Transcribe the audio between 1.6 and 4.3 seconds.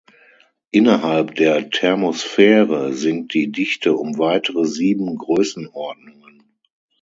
Thermosphäre sinkt die Dichte um